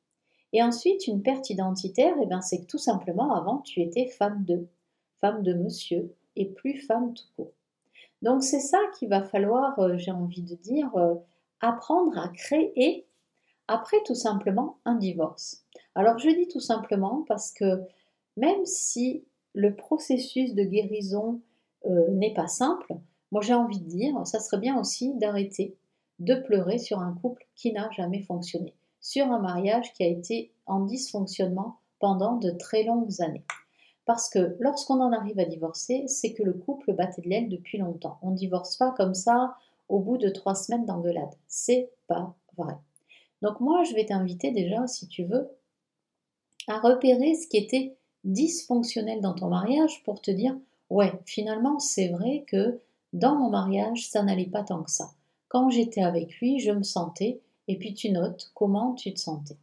Et 0.53 0.63
ensuite, 0.63 1.07
une 1.07 1.23
perte 1.23 1.51
identitaire, 1.51 2.15
eh 2.23 2.27
ben, 2.27 2.43
c'est 2.43 2.61
que 2.61 2.67
tout 2.67 2.79
simplement, 2.79 3.35
avant, 3.35 3.59
tu 3.59 3.81
étais 3.81 4.07
femme 4.07 4.45
de, 4.45 4.69
femme 5.21 5.43
de 5.43 5.55
monsieur, 5.55 6.15
et 6.37 6.47
plus 6.47 6.77
femme 6.77 7.15
tout 7.15 7.25
court. 7.35 7.53
Donc, 8.23 8.43
c'est 8.43 8.61
ça 8.61 8.79
qu'il 8.99 9.09
va 9.09 9.23
falloir, 9.23 9.79
euh, 9.79 9.97
j'ai 9.97 10.11
envie 10.11 10.43
de 10.43 10.55
dire, 10.55 10.95
euh, 10.97 11.15
apprendre 11.61 12.19
à 12.19 12.29
créer 12.29 13.07
après 13.69 14.03
tout 14.05 14.15
simplement 14.15 14.79
un 14.85 14.97
divorce. 14.97 15.65
Alors, 15.95 16.19
je 16.19 16.29
dis 16.29 16.49
tout 16.49 16.61
simplement 16.61 17.25
parce 17.27 17.53
que 17.53 17.83
même 18.37 18.67
si 18.67 19.25
le 19.55 19.75
processus 19.75 20.55
de 20.55 20.65
guérison 20.65 21.41
euh, 21.87 22.11
n'est 22.11 22.35
pas 22.35 22.47
simple, 22.47 22.95
moi 23.31 23.43
j'ai 23.43 23.55
envie 23.55 23.81
de 23.81 23.89
dire, 23.89 24.27
ça 24.27 24.41
serait 24.41 24.59
bien 24.59 24.79
aussi 24.79 25.15
d'arrêter 25.15 25.77
de 26.19 26.35
pleurer 26.35 26.79
sur 26.79 27.01
un 27.01 27.13
couple 27.15 27.47
qui 27.57 27.73
n'a 27.73 27.91
jamais 27.91 28.23
fonctionné, 28.23 28.75
sur 29.01 29.27
un 29.27 29.41
mariage 29.41 29.93
qui 29.93 30.05
a 30.05 30.09
été 30.09 30.53
en 30.67 30.81
dysfonctionnement 30.81 31.79
pendant 31.99 32.37
de 32.37 32.51
très 32.51 32.85
longues 32.85 33.21
années. 33.21 33.45
Parce 34.07 34.29
que 34.29 34.57
lorsqu'on 34.61 35.01
en 35.01 35.13
arrive 35.13 35.39
à 35.39 35.47
divorcer, 35.47 36.05
c'est 36.07 36.35
que 36.35 36.43
le 36.43 36.53
couple 36.53 36.93
battait 36.93 37.23
de 37.23 37.29
l'aile 37.29 37.49
depuis 37.49 37.79
longtemps. 37.79 38.19
On 38.23 38.33
ne 38.33 38.37
divorce 38.37 38.77
pas 38.77 38.93
comme 38.93 39.15
ça 39.15 39.57
au 39.89 39.99
bout 39.99 40.19
de 40.19 40.29
trois 40.29 40.55
semaines 40.55 40.85
d'engueulade. 40.85 41.35
C'est 41.49 41.91
pas 42.07 42.35
vrai. 42.57 42.75
Donc 43.41 43.61
moi, 43.61 43.83
je 43.85 43.95
vais 43.95 44.07
t'inviter 44.07 44.51
déjà, 44.51 44.87
si 44.87 45.09
tu 45.09 45.25
veux, 45.25 45.51
à 46.69 46.79
repérer 46.79 47.35
ce 47.35 47.47
qui 47.49 47.57
était 47.57 47.97
dysfonctionnel 48.25 49.21
dans 49.21 49.35
ton 49.35 49.49
mariage 49.49 50.03
pour 50.05 50.21
te 50.21 50.31
dire 50.31 50.57
ouais, 50.91 51.13
finalement, 51.25 51.79
c'est 51.79 52.09
vrai 52.09 52.45
que 52.47 52.81
dans 53.13 53.37
mon 53.37 53.51
mariage, 53.51 54.09
ça 54.09 54.23
n'allait 54.23 54.47
pas 54.47 54.65
tant 54.65 54.83
que 54.83 54.91
ça. 54.91 55.13
Quand 55.49 55.71
j'étais 55.71 56.03
avec 56.03 56.39
lui, 56.41 56.59
je 56.59 56.73
me 56.73 56.83
sentais, 56.83 57.41
et 57.69 57.79
puis 57.79 57.95
tu 57.95 58.11
notes 58.11 58.51
comment 58.55 58.95
tu 58.95 59.15
te 59.15 59.21
sentais. 59.21 59.59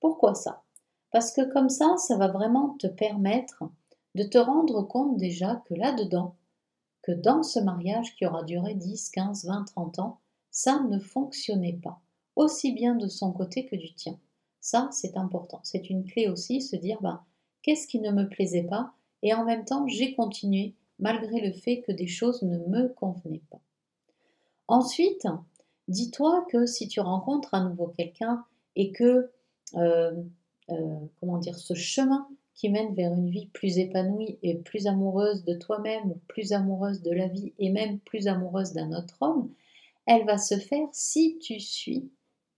Pourquoi 0.00 0.34
ça? 0.34 0.62
Parce 1.10 1.32
que 1.32 1.52
comme 1.52 1.68
ça, 1.68 1.96
ça 1.98 2.16
va 2.16 2.28
vraiment 2.28 2.76
te 2.78 2.86
permettre 2.86 3.64
de 4.14 4.22
te 4.22 4.38
rendre 4.38 4.82
compte 4.82 5.16
déjà 5.16 5.62
que 5.66 5.74
là-dedans, 5.74 6.36
que 7.02 7.12
dans 7.12 7.42
ce 7.42 7.60
mariage 7.60 8.14
qui 8.16 8.26
aura 8.26 8.42
duré 8.42 8.74
10, 8.74 9.10
15, 9.10 9.46
20, 9.46 9.64
30 9.64 9.98
ans, 9.98 10.18
ça 10.50 10.80
ne 10.80 10.98
fonctionnait 10.98 11.78
pas, 11.82 12.00
aussi 12.34 12.72
bien 12.72 12.94
de 12.94 13.08
son 13.08 13.32
côté 13.32 13.66
que 13.66 13.76
du 13.76 13.94
tien. 13.94 14.18
Ça, 14.60 14.88
c'est 14.90 15.16
important. 15.16 15.60
C'est 15.62 15.90
une 15.90 16.04
clé 16.04 16.28
aussi, 16.28 16.60
se 16.60 16.76
dire, 16.76 17.00
ben, 17.02 17.22
qu'est-ce 17.62 17.86
qui 17.86 18.00
ne 18.00 18.10
me 18.10 18.28
plaisait 18.28 18.64
pas? 18.64 18.92
Et 19.22 19.34
en 19.34 19.44
même 19.44 19.64
temps 19.64 19.86
j'ai 19.86 20.14
continué 20.14 20.74
malgré 20.98 21.40
le 21.40 21.52
fait 21.52 21.82
que 21.82 21.92
des 21.92 22.06
choses 22.06 22.42
ne 22.42 22.58
me 22.58 22.88
convenaient 22.88 23.42
pas. 23.50 23.60
Ensuite, 24.68 25.26
dis-toi 25.88 26.46
que 26.50 26.66
si 26.66 26.88
tu 26.88 27.00
rencontres 27.00 27.54
à 27.54 27.60
nouveau 27.60 27.88
quelqu'un 27.96 28.44
et 28.74 28.92
que, 28.92 29.30
euh, 29.74 30.12
euh, 30.70 30.96
comment 31.20 31.38
dire, 31.38 31.58
ce 31.58 31.74
chemin 31.74 32.26
qui 32.54 32.70
mène 32.70 32.94
vers 32.94 33.12
une 33.12 33.28
vie 33.28 33.46
plus 33.46 33.78
épanouie 33.78 34.38
et 34.42 34.54
plus 34.54 34.86
amoureuse 34.86 35.44
de 35.44 35.54
toi-même, 35.54 36.14
plus 36.26 36.52
amoureuse 36.52 37.02
de 37.02 37.12
la 37.12 37.28
vie 37.28 37.52
et 37.58 37.70
même 37.70 37.98
plus 38.00 38.28
amoureuse 38.28 38.72
d'un 38.72 38.92
autre 38.92 39.16
homme, 39.20 39.50
elle 40.06 40.24
va 40.24 40.38
se 40.38 40.56
faire 40.56 40.88
si 40.92 41.38
tu 41.38 41.60
suis, 41.60 42.08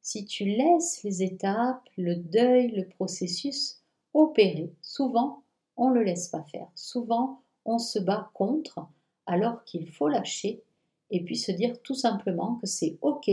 si 0.01 0.25
tu 0.25 0.45
laisses 0.45 1.03
les 1.03 1.23
étapes, 1.23 1.83
le 1.97 2.15
deuil, 2.15 2.69
le 2.69 2.87
processus 2.87 3.83
opérer. 4.15 4.73
Souvent, 4.83 5.43
on 5.79 5.91
ne 5.91 5.95
le 5.95 6.05
laisse 6.05 6.29
pas 6.29 6.43
faire. 6.43 6.69
Souvent, 6.75 7.41
on 7.65 7.79
se 7.79 7.99
bat 7.99 8.31
contre 8.35 8.87
alors 9.27 9.65
qu'il 9.65 9.89
faut 9.89 10.09
lâcher 10.09 10.63
et 11.11 11.25
puis 11.25 11.37
se 11.37 11.53
dire 11.53 11.81
tout 11.83 11.95
simplement 11.95 12.57
que 12.57 12.67
c'est 12.67 12.99
OK, 13.01 13.31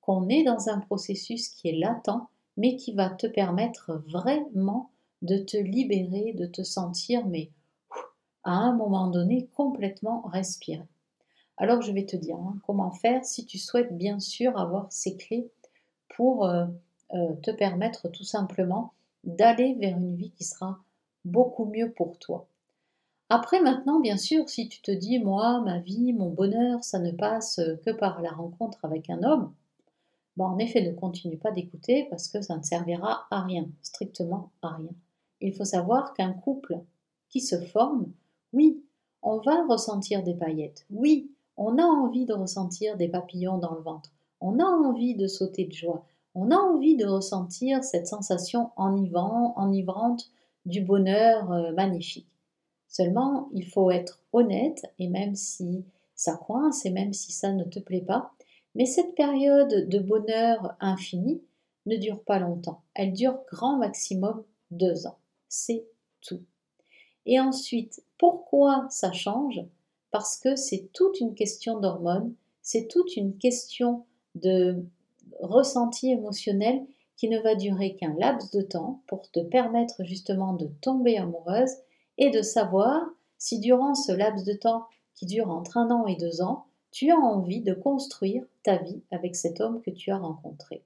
qu'on 0.00 0.28
est 0.28 0.44
dans 0.44 0.68
un 0.68 0.80
processus 0.80 1.48
qui 1.48 1.68
est 1.68 1.78
latent, 1.78 2.28
mais 2.56 2.76
qui 2.76 2.92
va 2.92 3.08
te 3.08 3.26
permettre 3.26 4.02
vraiment 4.06 4.90
de 5.22 5.38
te 5.38 5.56
libérer, 5.56 6.32
de 6.34 6.46
te 6.46 6.62
sentir, 6.62 7.26
mais 7.26 7.50
à 8.44 8.52
un 8.52 8.74
moment 8.74 9.08
donné, 9.08 9.48
complètement 9.54 10.22
respirer. 10.22 10.86
Alors 11.56 11.82
je 11.82 11.92
vais 11.92 12.06
te 12.06 12.16
dire 12.16 12.36
hein, 12.36 12.58
comment 12.66 12.90
faire 12.90 13.24
si 13.24 13.44
tu 13.44 13.58
souhaites 13.58 13.96
bien 13.96 14.18
sûr 14.18 14.58
avoir 14.58 14.90
ces 14.90 15.16
clés 15.16 15.50
pour 16.16 16.46
euh, 16.46 16.66
euh, 17.12 17.34
te 17.42 17.50
permettre 17.50 18.08
tout 18.08 18.24
simplement 18.24 18.94
d'aller 19.24 19.74
vers 19.74 19.98
une 19.98 20.16
vie 20.16 20.30
qui 20.30 20.44
sera 20.44 20.78
beaucoup 21.24 21.64
mieux 21.64 21.92
pour 21.92 22.18
toi. 22.18 22.46
Après, 23.28 23.60
maintenant, 23.60 24.00
bien 24.00 24.16
sûr, 24.16 24.48
si 24.48 24.68
tu 24.68 24.82
te 24.82 24.90
dis, 24.90 25.18
moi, 25.20 25.60
ma 25.60 25.78
vie, 25.78 26.12
mon 26.12 26.30
bonheur, 26.30 26.82
ça 26.82 26.98
ne 26.98 27.12
passe 27.12 27.60
que 27.84 27.90
par 27.90 28.20
la 28.22 28.30
rencontre 28.30 28.84
avec 28.84 29.08
un 29.08 29.22
homme, 29.22 29.52
ben, 30.36 30.46
en 30.46 30.58
effet, 30.58 30.82
ne 30.82 30.92
continue 30.92 31.36
pas 31.36 31.50
d'écouter 31.50 32.06
parce 32.10 32.28
que 32.28 32.40
ça 32.40 32.56
ne 32.56 32.62
servira 32.62 33.26
à 33.30 33.42
rien, 33.42 33.68
strictement 33.82 34.50
à 34.62 34.70
rien. 34.70 34.90
Il 35.40 35.54
faut 35.54 35.64
savoir 35.64 36.12
qu'un 36.14 36.32
couple 36.32 36.80
qui 37.28 37.40
se 37.40 37.60
forme, 37.60 38.06
oui, 38.52 38.82
on 39.22 39.38
va 39.38 39.64
ressentir 39.66 40.22
des 40.22 40.34
paillettes, 40.34 40.86
oui, 40.90 41.30
on 41.56 41.78
a 41.78 41.84
envie 41.84 42.24
de 42.24 42.32
ressentir 42.32 42.96
des 42.96 43.08
papillons 43.08 43.58
dans 43.58 43.74
le 43.74 43.82
ventre, 43.82 44.10
on 44.40 44.58
a 44.58 44.64
envie 44.64 45.14
de 45.14 45.26
sauter 45.26 45.66
de 45.66 45.72
joie, 45.72 46.04
on 46.34 46.50
a 46.50 46.56
envie 46.56 46.96
de 46.96 47.06
ressentir 47.06 47.84
cette 47.84 48.06
sensation 48.06 48.70
enivrante 48.76 50.30
du 50.66 50.82
bonheur 50.82 51.50
euh, 51.52 51.72
magnifique. 51.72 52.28
Seulement, 52.88 53.48
il 53.54 53.66
faut 53.66 53.90
être 53.90 54.20
honnête, 54.32 54.84
et 54.98 55.08
même 55.08 55.34
si 55.34 55.84
ça 56.14 56.36
coince, 56.36 56.84
et 56.84 56.90
même 56.90 57.12
si 57.12 57.32
ça 57.32 57.52
ne 57.52 57.64
te 57.64 57.78
plaît 57.78 58.00
pas, 58.00 58.32
mais 58.74 58.86
cette 58.86 59.14
période 59.14 59.88
de 59.88 59.98
bonheur 59.98 60.76
infini 60.80 61.40
ne 61.86 61.96
dure 61.96 62.22
pas 62.22 62.38
longtemps. 62.38 62.82
Elle 62.94 63.12
dure 63.12 63.38
grand 63.50 63.78
maximum 63.78 64.44
deux 64.70 65.06
ans. 65.06 65.18
C'est 65.48 65.84
tout. 66.20 66.42
Et 67.26 67.40
ensuite, 67.40 68.02
pourquoi 68.18 68.86
ça 68.90 69.12
change? 69.12 69.60
Parce 70.10 70.36
que 70.36 70.56
c'est 70.56 70.90
toute 70.92 71.20
une 71.20 71.34
question 71.34 71.78
d'hormones, 71.78 72.34
c'est 72.62 72.88
toute 72.88 73.16
une 73.16 73.36
question 73.36 74.04
de 74.34 74.84
ressenti 75.40 76.10
émotionnel 76.10 76.84
qui 77.20 77.28
ne 77.28 77.38
va 77.38 77.54
durer 77.54 77.96
qu'un 77.96 78.14
laps 78.18 78.50
de 78.50 78.62
temps 78.62 79.02
pour 79.06 79.30
te 79.30 79.40
permettre 79.40 80.04
justement 80.04 80.54
de 80.54 80.70
tomber 80.80 81.18
amoureuse 81.18 81.74
et 82.16 82.30
de 82.30 82.40
savoir 82.40 83.06
si 83.36 83.58
durant 83.58 83.94
ce 83.94 84.10
laps 84.10 84.42
de 84.46 84.54
temps 84.54 84.86
qui 85.14 85.26
dure 85.26 85.50
entre 85.50 85.76
un 85.76 85.90
an 85.90 86.06
et 86.06 86.16
deux 86.16 86.40
ans, 86.40 86.64
tu 86.92 87.10
as 87.10 87.18
envie 87.18 87.60
de 87.60 87.74
construire 87.74 88.46
ta 88.62 88.78
vie 88.78 89.02
avec 89.10 89.36
cet 89.36 89.60
homme 89.60 89.82
que 89.82 89.90
tu 89.90 90.10
as 90.10 90.16
rencontré. 90.16 90.82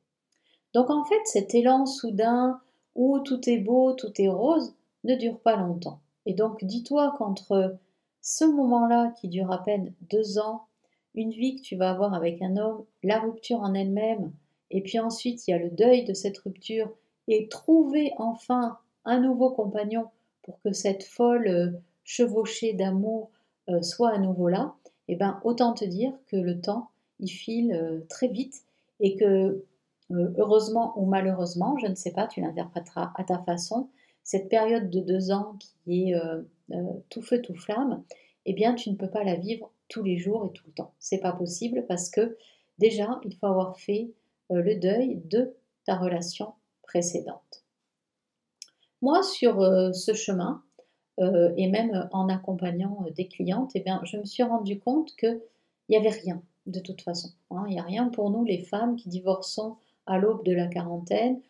Donc 0.73 0.91
en 0.91 1.05
fait, 1.05 1.21
cet 1.25 1.55
élan 1.55 1.87
soudain 1.87 2.61
où 2.97 3.21
tout 3.21 3.49
est 3.49 3.59
beau, 3.59 3.93
tout 3.93 4.21
est 4.21 4.26
rose, 4.26 4.75
ne 5.05 5.14
dure 5.14 5.38
pas 5.38 5.55
longtemps. 5.55 6.00
Et 6.26 6.35
donc 6.35 6.64
dis-toi 6.64 7.14
qu'entre 7.17 7.76
ce 8.23 8.45
moment-là 8.45 9.14
qui 9.21 9.29
dure 9.29 9.53
à 9.53 9.62
peine 9.62 9.95
deux 10.11 10.41
ans, 10.41 10.67
une 11.14 11.31
vie 11.31 11.55
que 11.55 11.62
tu 11.62 11.76
vas 11.76 11.91
avoir 11.91 12.12
avec 12.12 12.43
un 12.43 12.57
homme, 12.57 12.85
la 13.05 13.21
rupture 13.21 13.61
en 13.61 13.73
elle-même, 13.73 14.33
et 14.75 14.83
puis 14.83 14.99
ensuite 14.99 15.47
il 15.47 15.52
y 15.52 15.54
a 15.54 15.59
le 15.59 15.71
deuil 15.71 16.04
de 16.04 16.12
cette 16.12 16.37
rupture, 16.38 16.90
et 17.28 17.49
trouver 17.49 18.12
enfin 18.19 18.78
un 19.04 19.21
nouveau 19.21 19.50
compagnon 19.50 20.09
pour 20.43 20.61
que 20.61 20.73
cette 20.73 21.04
folle 21.04 21.49
euh, 21.49 21.71
chevauchée 22.04 22.75
d'amour 22.75 23.31
euh, 23.71 23.81
soit 23.81 24.11
à 24.11 24.19
nouveau 24.19 24.49
là, 24.49 24.75
eh 25.09 25.16
ben 25.16 25.40
autant 25.45 25.73
te 25.73 25.85
dire 25.85 26.12
que 26.26 26.37
le 26.37 26.61
temps 26.61 26.90
il 27.21 27.28
file 27.28 27.73
euh, 27.73 28.00
très 28.09 28.28
vite 28.28 28.62
et 29.00 29.16
que 29.16 29.64
heureusement 30.11 30.93
ou 30.99 31.07
malheureusement, 31.07 31.78
je 31.78 31.87
ne 31.87 31.95
sais 31.95 32.12
pas, 32.12 32.26
tu 32.26 32.43
l'interpréteras 32.43 33.12
à 33.16 33.25
ta 33.25 33.38
façon, 33.38 33.88
cette 34.23 34.50
période 34.50 34.90
de 34.90 35.00
deux 35.00 35.33
ans 35.33 35.57
qui 35.59 36.12
est 36.12 36.14
tout 37.09 37.23
feu 37.23 37.40
tout 37.40 37.54
flamme, 37.54 38.04
eh 38.45 38.52
bien 38.52 38.75
tu 38.75 38.90
ne 38.90 38.97
peux 38.97 39.09
pas 39.09 39.25
la 39.25 39.35
vivre 39.35 39.73
tous 39.88 40.02
les 40.02 40.19
jours 40.19 40.47
et 40.47 40.52
tout 40.52 40.64
le 40.66 40.73
temps. 40.73 40.93
C'est 40.99 41.19
pas 41.19 41.33
possible 41.33 41.87
parce 41.88 42.11
que 42.11 42.37
déjà 42.78 43.19
il 43.25 43.35
faut 43.35 43.47
avoir 43.47 43.78
fait 43.78 44.12
le 44.61 44.76
deuil 44.76 45.20
de 45.25 45.54
ta 45.84 45.96
relation 45.96 46.54
précédente. 46.82 47.64
Moi, 49.04 49.23
sur 49.23 49.61
euh, 49.61 49.92
ce 49.92 50.14
chemin, 50.14 50.62
euh, 51.20 51.52
et 51.58 51.68
même 51.68 52.08
en 52.12 52.30
accompagnant 52.30 53.04
euh, 53.06 53.11
des 53.11 53.28
clientes, 53.28 53.73
eh 53.75 53.80
bien, 53.80 54.00
je 54.04 54.16
me 54.16 54.25
suis 54.25 54.42
rendu 54.42 54.78
compte 54.78 55.14
qu'il 55.16 55.40
n'y 55.90 55.96
avait 55.99 56.08
rien 56.08 56.40
de 56.66 56.80
toute 56.80 57.02
façon. 57.02 57.28
Hein. 57.50 57.64
Il 57.68 57.75
n'y 57.75 57.80
a 57.80 57.82
rien 57.82 58.08
pour 58.08 58.30
nous, 58.30 58.44
les 58.44 58.62
femmes 58.62 58.96
qui 58.96 59.11
divorçons 59.11 59.76
à 60.06 60.16
l'aube 60.16 60.42
de 60.44 60.52
la 60.52 60.68
quarantaine. 60.68 61.40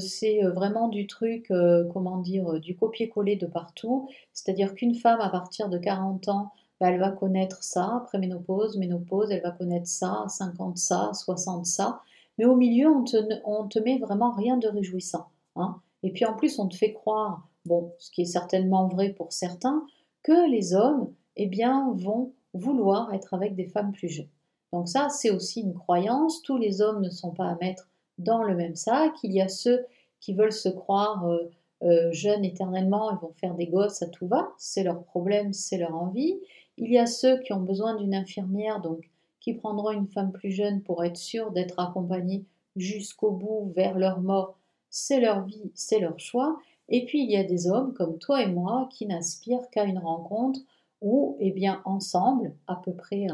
c'est 0.00 0.42
vraiment 0.42 0.88
du 0.88 1.06
truc, 1.06 1.52
comment 1.92 2.18
dire, 2.18 2.58
du 2.60 2.76
copier-coller 2.76 3.36
de 3.36 3.46
partout. 3.46 4.08
C'est-à-dire 4.32 4.74
qu'une 4.74 4.94
femme 4.94 5.20
à 5.20 5.28
partir 5.28 5.68
de 5.68 5.78
40 5.78 6.28
ans, 6.28 6.50
bah, 6.80 6.88
elle 6.90 6.98
va 6.98 7.10
connaître 7.10 7.62
ça, 7.62 7.98
après 7.98 8.18
ménopause, 8.18 8.78
ménopause, 8.78 9.30
elle 9.30 9.42
va 9.42 9.50
connaître 9.52 9.86
ça, 9.86 10.24
50 10.28 10.78
ça, 10.78 11.10
60 11.12 11.66
ça. 11.66 12.00
Mais 12.40 12.46
au 12.46 12.56
milieu, 12.56 12.88
on 12.88 13.04
te, 13.04 13.18
on 13.44 13.68
te 13.68 13.78
met 13.78 13.98
vraiment 13.98 14.30
rien 14.30 14.56
de 14.56 14.66
réjouissant. 14.66 15.26
Hein. 15.56 15.76
Et 16.02 16.10
puis 16.10 16.24
en 16.24 16.32
plus, 16.32 16.58
on 16.58 16.68
te 16.68 16.74
fait 16.74 16.94
croire, 16.94 17.46
bon, 17.66 17.92
ce 17.98 18.10
qui 18.10 18.22
est 18.22 18.24
certainement 18.24 18.88
vrai 18.88 19.10
pour 19.10 19.30
certains, 19.30 19.84
que 20.22 20.50
les 20.50 20.72
hommes, 20.72 21.12
eh 21.36 21.46
bien, 21.46 21.92
vont 21.98 22.32
vouloir 22.54 23.12
être 23.12 23.34
avec 23.34 23.56
des 23.56 23.66
femmes 23.66 23.92
plus 23.92 24.08
jeunes. 24.08 24.30
Donc 24.72 24.88
ça, 24.88 25.10
c'est 25.10 25.28
aussi 25.30 25.60
une 25.60 25.74
croyance. 25.74 26.40
Tous 26.40 26.56
les 26.56 26.80
hommes 26.80 27.02
ne 27.02 27.10
sont 27.10 27.32
pas 27.32 27.44
à 27.44 27.56
mettre 27.56 27.90
dans 28.16 28.42
le 28.42 28.56
même 28.56 28.74
sac. 28.74 29.12
Il 29.22 29.34
y 29.34 29.42
a 29.42 29.48
ceux 29.48 29.84
qui 30.18 30.32
veulent 30.32 30.50
se 30.50 30.70
croire 30.70 31.26
euh, 31.26 31.50
euh, 31.82 32.10
jeunes 32.10 32.46
éternellement 32.46 33.12
et 33.12 33.16
vont 33.20 33.34
faire 33.34 33.54
des 33.54 33.66
gosses 33.66 34.00
à 34.00 34.06
tout 34.06 34.26
va. 34.26 34.48
C'est 34.56 34.82
leur 34.82 35.04
problème, 35.04 35.52
c'est 35.52 35.76
leur 35.76 35.94
envie. 35.94 36.40
Il 36.78 36.90
y 36.90 36.96
a 36.96 37.04
ceux 37.04 37.38
qui 37.40 37.52
ont 37.52 37.60
besoin 37.60 37.96
d'une 37.96 38.14
infirmière, 38.14 38.80
donc 38.80 39.09
qui 39.40 39.54
prendront 39.54 39.90
une 39.90 40.08
femme 40.08 40.32
plus 40.32 40.52
jeune 40.52 40.82
pour 40.82 41.04
être 41.04 41.16
sûrs 41.16 41.50
d'être 41.50 41.78
accompagnés 41.78 42.44
jusqu'au 42.76 43.32
bout 43.32 43.72
vers 43.74 43.98
leur 43.98 44.20
mort 44.20 44.56
c'est 44.90 45.20
leur 45.20 45.44
vie, 45.44 45.70
c'est 45.74 46.00
leur 46.00 46.18
choix. 46.18 46.58
Et 46.88 47.06
puis 47.06 47.22
il 47.22 47.30
y 47.30 47.36
a 47.36 47.44
des 47.44 47.68
hommes 47.68 47.94
comme 47.94 48.18
toi 48.18 48.42
et 48.42 48.48
moi 48.48 48.88
qui 48.92 49.06
n'aspirent 49.06 49.70
qu'à 49.70 49.84
une 49.84 49.98
rencontre 49.98 50.60
où, 51.00 51.36
eh 51.40 51.50
bien, 51.50 51.80
ensemble, 51.86 52.54
à 52.66 52.76
peu 52.76 52.92
près 52.92 53.28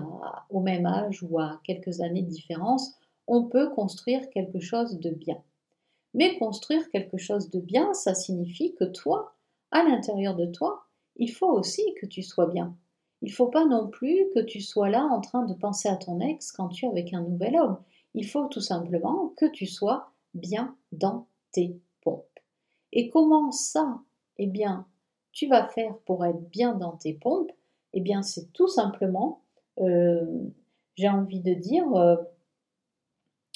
au 0.50 0.60
même 0.60 0.86
âge 0.86 1.24
ou 1.24 1.40
à 1.40 1.60
quelques 1.64 2.00
années 2.00 2.22
de 2.22 2.28
différence, 2.28 2.94
on 3.26 3.44
peut 3.44 3.70
construire 3.70 4.30
quelque 4.30 4.60
chose 4.60 5.00
de 5.00 5.10
bien. 5.10 5.42
Mais 6.14 6.38
construire 6.38 6.88
quelque 6.90 7.16
chose 7.16 7.50
de 7.50 7.58
bien, 7.58 7.92
ça 7.92 8.14
signifie 8.14 8.74
que 8.74 8.84
toi, 8.84 9.34
à 9.72 9.82
l'intérieur 9.82 10.36
de 10.36 10.46
toi, 10.46 10.84
il 11.16 11.32
faut 11.32 11.50
aussi 11.50 11.82
que 12.00 12.06
tu 12.06 12.22
sois 12.22 12.46
bien. 12.46 12.76
Il 13.22 13.30
ne 13.30 13.34
faut 13.34 13.48
pas 13.48 13.64
non 13.64 13.88
plus 13.88 14.26
que 14.34 14.40
tu 14.40 14.60
sois 14.60 14.90
là 14.90 15.04
en 15.04 15.20
train 15.20 15.44
de 15.44 15.54
penser 15.54 15.88
à 15.88 15.96
ton 15.96 16.20
ex 16.20 16.52
quand 16.52 16.68
tu 16.68 16.84
es 16.84 16.88
avec 16.88 17.12
un 17.14 17.22
nouvel 17.22 17.56
homme. 17.56 17.78
Il 18.14 18.26
faut 18.26 18.46
tout 18.46 18.60
simplement 18.60 19.32
que 19.36 19.46
tu 19.46 19.66
sois 19.66 20.10
bien 20.34 20.76
dans 20.92 21.26
pompes. 22.02 22.40
Et 22.92 23.08
comment 23.10 23.52
ça 23.52 24.00
Eh 24.38 24.46
bien, 24.46 24.86
tu 25.32 25.48
vas 25.48 25.66
faire 25.68 25.96
pour 26.06 26.24
être 26.24 26.48
bien 26.50 26.74
dans 26.74 26.96
tes 26.96 27.14
pompes? 27.14 27.52
Eh 27.92 28.00
bien, 28.00 28.22
c'est 28.22 28.52
tout 28.52 28.68
simplement, 28.68 29.42
euh, 29.80 30.24
j'ai 30.94 31.08
envie 31.08 31.40
de 31.40 31.54
dire, 31.54 31.92
euh, 31.94 32.16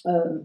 euh, 0.06 0.40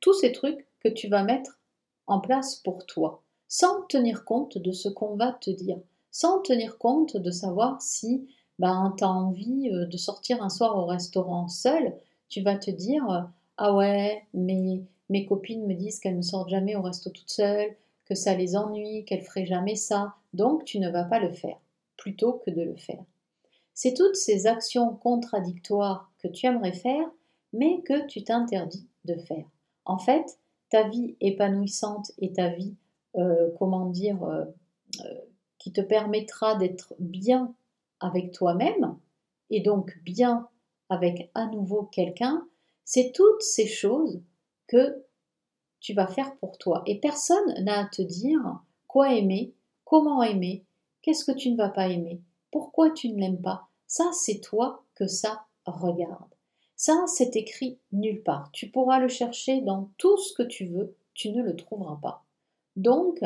tous 0.00 0.14
ces 0.14 0.32
trucs 0.32 0.66
que 0.80 0.88
tu 0.88 1.08
vas 1.08 1.24
mettre 1.24 1.58
en 2.06 2.20
place 2.20 2.56
pour 2.56 2.86
toi, 2.86 3.22
sans 3.48 3.82
tenir 3.82 4.24
compte 4.24 4.58
de 4.58 4.72
ce 4.72 4.88
qu'on 4.88 5.16
va 5.16 5.32
te 5.32 5.50
dire, 5.50 5.78
sans 6.10 6.40
tenir 6.40 6.78
compte 6.78 7.16
de 7.16 7.30
savoir 7.30 7.80
si 7.80 8.28
ben, 8.58 8.94
envie 9.02 9.70
de 9.70 9.96
sortir 9.96 10.42
un 10.42 10.48
soir 10.48 10.76
au 10.76 10.86
restaurant 10.86 11.48
seul, 11.48 11.94
tu 12.28 12.40
vas 12.40 12.56
te 12.56 12.70
dire, 12.70 13.28
ah 13.56 13.74
ouais, 13.74 14.24
mais 14.32 14.82
mes 15.10 15.26
copines 15.26 15.66
me 15.66 15.74
disent 15.74 16.00
qu'elles 16.00 16.16
ne 16.16 16.22
sortent 16.22 16.48
jamais 16.48 16.76
au 16.76 16.82
resto 16.82 17.10
toutes 17.10 17.30
seules, 17.30 17.76
que 18.04 18.14
ça 18.14 18.34
les 18.34 18.56
ennuie, 18.56 19.04
qu'elles 19.04 19.22
feraient 19.22 19.46
jamais 19.46 19.76
ça, 19.76 20.14
donc 20.32 20.64
tu 20.64 20.78
ne 20.78 20.90
vas 20.90 21.04
pas 21.04 21.20
le 21.20 21.32
faire, 21.32 21.58
plutôt 21.96 22.34
que 22.44 22.50
de 22.50 22.62
le 22.62 22.76
faire. 22.76 23.04
C'est 23.72 23.94
toutes 23.94 24.16
ces 24.16 24.46
actions 24.46 24.94
contradictoires 24.94 26.10
que 26.18 26.28
tu 26.28 26.46
aimerais 26.46 26.72
faire, 26.72 27.10
mais 27.52 27.82
que 27.82 28.06
tu 28.06 28.22
t'interdis 28.22 28.86
de 29.04 29.16
faire. 29.16 29.44
En 29.84 29.98
fait, 29.98 30.38
ta 30.70 30.88
vie 30.88 31.16
épanouissante 31.20 32.12
et 32.18 32.32
ta 32.32 32.48
vie, 32.48 32.74
euh, 33.16 33.50
comment 33.58 33.86
dire, 33.86 34.22
euh, 34.24 34.44
euh, 35.04 35.14
qui 35.58 35.72
te 35.72 35.80
permettra 35.80 36.56
d'être 36.56 36.94
bien 36.98 37.54
avec 38.04 38.32
toi-même, 38.32 38.98
et 39.50 39.60
donc 39.60 39.98
bien 40.02 40.48
avec 40.88 41.30
à 41.34 41.46
nouveau 41.46 41.84
quelqu'un, 41.84 42.46
c'est 42.84 43.12
toutes 43.12 43.42
ces 43.42 43.66
choses 43.66 44.22
que 44.66 45.04
tu 45.80 45.94
vas 45.94 46.06
faire 46.06 46.36
pour 46.36 46.58
toi. 46.58 46.82
Et 46.86 47.00
personne 47.00 47.54
n'a 47.62 47.80
à 47.80 47.86
te 47.86 48.02
dire 48.02 48.62
quoi 48.86 49.14
aimer, 49.14 49.54
comment 49.84 50.22
aimer, 50.22 50.64
qu'est-ce 51.02 51.24
que 51.24 51.36
tu 51.36 51.50
ne 51.50 51.56
vas 51.56 51.70
pas 51.70 51.88
aimer, 51.88 52.20
pourquoi 52.50 52.90
tu 52.90 53.10
ne 53.10 53.20
l'aimes 53.20 53.42
pas. 53.42 53.68
Ça, 53.86 54.04
c'est 54.12 54.40
toi 54.40 54.84
que 54.94 55.06
ça 55.06 55.46
regarde. 55.66 56.34
Ça, 56.76 57.04
c'est 57.06 57.36
écrit 57.36 57.78
nulle 57.92 58.22
part. 58.22 58.50
Tu 58.52 58.70
pourras 58.70 58.98
le 58.98 59.08
chercher 59.08 59.60
dans 59.60 59.90
tout 59.98 60.16
ce 60.16 60.34
que 60.34 60.42
tu 60.42 60.66
veux, 60.66 60.96
tu 61.14 61.30
ne 61.30 61.42
le 61.42 61.56
trouveras 61.56 61.98
pas. 62.02 62.24
Donc, 62.76 63.20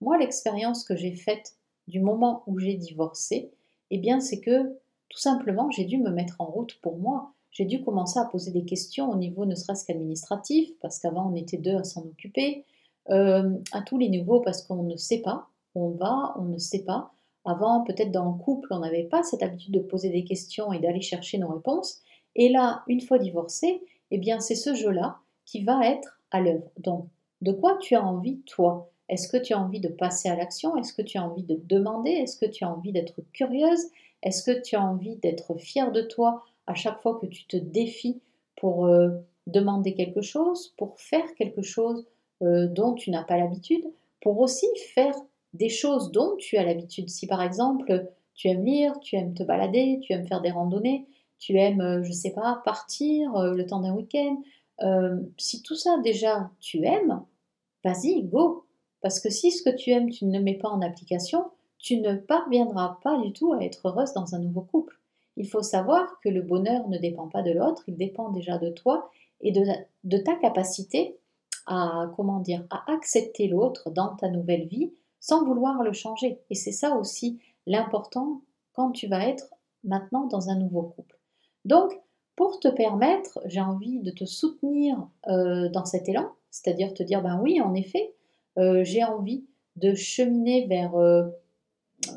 moi, 0.00 0.18
l'expérience 0.18 0.84
que 0.84 0.96
j'ai 0.96 1.14
faite 1.14 1.56
du 1.88 2.00
moment 2.00 2.42
où 2.46 2.58
j'ai 2.58 2.74
divorcé, 2.74 3.52
eh 3.96 3.98
bien, 3.98 4.20
c'est 4.20 4.40
que 4.40 4.78
tout 5.08 5.18
simplement, 5.18 5.70
j'ai 5.70 5.84
dû 5.84 5.98
me 5.98 6.10
mettre 6.10 6.36
en 6.40 6.46
route 6.46 6.78
pour 6.80 6.98
moi 6.98 7.32
j'ai 7.52 7.66
dû 7.66 7.84
commencer 7.84 8.18
à 8.18 8.24
poser 8.24 8.50
des 8.50 8.64
questions 8.64 9.10
au 9.10 9.16
niveau 9.16 9.44
ne 9.44 9.54
serait-ce 9.54 9.84
qu'administratif, 9.84 10.70
parce 10.80 10.98
qu'avant 10.98 11.30
on 11.30 11.36
était 11.36 11.58
deux 11.58 11.76
à 11.76 11.84
s'en 11.84 12.02
occuper, 12.02 12.64
euh, 13.10 13.50
à 13.72 13.82
tous 13.82 13.98
les 13.98 14.08
niveaux, 14.08 14.40
parce 14.40 14.62
qu'on 14.62 14.82
ne 14.82 14.96
sait 14.96 15.20
pas 15.20 15.48
où 15.74 15.86
on 15.86 15.90
va, 15.90 16.34
on 16.38 16.44
ne 16.44 16.58
sait 16.58 16.84
pas 16.84 17.12
Avant, 17.44 17.82
peut-être 17.82 18.10
dans 18.10 18.32
le 18.32 18.38
couple, 18.42 18.68
on 18.70 18.78
n'avait 18.78 19.04
pas 19.04 19.22
cette 19.22 19.42
habitude 19.42 19.74
de 19.74 19.80
poser 19.80 20.10
des 20.10 20.24
questions 20.24 20.72
et 20.72 20.78
d'aller 20.78 21.00
chercher 21.00 21.38
nos 21.38 21.48
réponses. 21.48 22.00
Et 22.36 22.48
là, 22.48 22.82
une 22.86 23.00
fois 23.00 23.18
divorcé, 23.18 23.82
eh 24.10 24.18
bien, 24.18 24.40
c'est 24.40 24.54
ce 24.54 24.74
jeu-là 24.74 25.18
qui 25.44 25.64
va 25.64 25.86
être 25.86 26.20
à 26.30 26.40
l'œuvre. 26.40 26.70
Donc, 26.78 27.06
de 27.40 27.52
quoi 27.52 27.76
tu 27.78 27.94
as 27.94 28.04
envie, 28.04 28.40
toi? 28.46 28.91
Est-ce 29.08 29.28
que 29.28 29.36
tu 29.36 29.52
as 29.52 29.60
envie 29.60 29.80
de 29.80 29.88
passer 29.88 30.28
à 30.28 30.36
l'action? 30.36 30.76
Est-ce 30.76 30.92
que 30.92 31.02
tu 31.02 31.18
as 31.18 31.24
envie 31.24 31.42
de 31.42 31.60
demander? 31.64 32.10
Est-ce 32.10 32.36
que 32.36 32.50
tu 32.50 32.64
as 32.64 32.70
envie 32.70 32.92
d'être 32.92 33.20
curieuse? 33.32 33.80
Est-ce 34.22 34.42
que 34.42 34.60
tu 34.62 34.76
as 34.76 34.82
envie 34.82 35.16
d'être 35.16 35.56
fière 35.56 35.92
de 35.92 36.02
toi 36.02 36.42
à 36.66 36.74
chaque 36.74 37.00
fois 37.00 37.18
que 37.20 37.26
tu 37.26 37.46
te 37.46 37.56
défies 37.56 38.20
pour 38.56 38.86
euh, 38.86 39.10
demander 39.46 39.94
quelque 39.94 40.22
chose, 40.22 40.72
pour 40.76 40.98
faire 41.00 41.34
quelque 41.34 41.62
chose 41.62 42.06
euh, 42.42 42.68
dont 42.68 42.94
tu 42.94 43.10
n'as 43.10 43.24
pas 43.24 43.36
l'habitude, 43.36 43.84
pour 44.20 44.38
aussi 44.38 44.66
faire 44.94 45.14
des 45.52 45.68
choses 45.68 46.12
dont 46.12 46.36
tu 46.36 46.56
as 46.56 46.64
l'habitude? 46.64 47.10
Si 47.10 47.26
par 47.26 47.42
exemple 47.42 48.08
tu 48.34 48.48
aimes 48.48 48.64
lire, 48.64 48.98
tu 49.00 49.16
aimes 49.16 49.34
te 49.34 49.42
balader, 49.42 49.98
tu 50.02 50.12
aimes 50.12 50.26
faire 50.26 50.40
des 50.40 50.52
randonnées, 50.52 51.06
tu 51.38 51.58
aimes, 51.58 51.80
euh, 51.80 52.02
je 52.04 52.08
ne 52.08 52.14
sais 52.14 52.32
pas, 52.32 52.62
partir 52.64 53.32
le 53.36 53.66
temps 53.66 53.80
d'un 53.80 53.94
week-end, 53.94 54.40
si 55.36 55.62
tout 55.62 55.76
ça 55.76 55.98
déjà 56.02 56.50
tu 56.60 56.84
aimes, 56.84 57.22
vas-y, 57.84 58.22
go. 58.22 58.61
Parce 59.02 59.20
que 59.20 59.30
si 59.30 59.50
ce 59.50 59.62
que 59.62 59.74
tu 59.74 59.90
aimes, 59.90 60.10
tu 60.10 60.24
ne 60.24 60.38
le 60.38 60.42
mets 60.42 60.56
pas 60.56 60.68
en 60.68 60.80
application, 60.80 61.44
tu 61.78 62.00
ne 62.00 62.14
parviendras 62.14 62.98
pas 63.02 63.18
du 63.18 63.32
tout 63.32 63.52
à 63.52 63.62
être 63.62 63.88
heureuse 63.88 64.12
dans 64.14 64.34
un 64.34 64.38
nouveau 64.38 64.62
couple. 64.62 64.98
Il 65.36 65.48
faut 65.48 65.62
savoir 65.62 66.20
que 66.20 66.28
le 66.28 66.42
bonheur 66.42 66.88
ne 66.88 66.98
dépend 66.98 67.28
pas 67.28 67.42
de 67.42 67.50
l'autre, 67.50 67.82
il 67.88 67.96
dépend 67.96 68.30
déjà 68.30 68.58
de 68.58 68.70
toi 68.70 69.10
et 69.40 69.50
de, 69.50 70.16
ta 70.18 70.36
capacité 70.36 71.16
à, 71.66 72.10
comment 72.16 72.42
à 72.70 72.92
accepter 72.92 73.48
l'autre 73.48 73.90
dans 73.90 74.14
ta 74.14 74.28
nouvelle 74.28 74.66
vie 74.66 74.92
sans 75.18 75.44
vouloir 75.44 75.82
le 75.82 75.92
changer. 75.92 76.38
Et 76.50 76.54
c'est 76.54 76.72
ça 76.72 76.96
aussi 76.96 77.40
l'important 77.66 78.42
quand 78.72 78.92
tu 78.92 79.08
vas 79.08 79.26
être 79.26 79.48
maintenant 79.84 80.26
dans 80.26 80.48
un 80.48 80.56
nouveau 80.56 80.82
couple. 80.82 81.18
Donc, 81.64 81.98
pour 82.36 82.60
te 82.60 82.68
permettre, 82.68 83.40
j'ai 83.46 83.60
envie 83.60 84.00
de 84.00 84.10
te 84.10 84.24
soutenir 84.24 84.96
euh, 85.28 85.68
dans 85.68 85.84
cet 85.84 86.08
élan, 86.08 86.30
c'est-à-dire 86.50 86.94
te 86.94 87.02
dire, 87.02 87.22
ben 87.22 87.40
oui, 87.42 87.60
en 87.60 87.74
effet, 87.74 88.14
j'ai 88.56 89.04
envie 89.04 89.44
de 89.76 89.94
cheminer 89.94 90.66
vers, 90.66 90.94
euh, 90.96 91.28